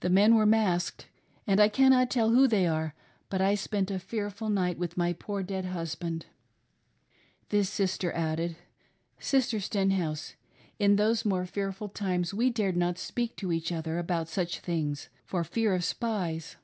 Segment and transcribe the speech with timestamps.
[0.00, 1.06] The men were masked,,
[1.46, 2.96] and I cannot tell who they are,
[3.30, 6.26] but I spent a fearful night with my poor dead husband.'"
[7.50, 8.56] This sister added:"
[9.30, 10.34] Sister Stenhouse,
[10.80, 15.10] in those more fearful times we dared not speak to each other about such things
[15.24, 16.56] for fear of spies."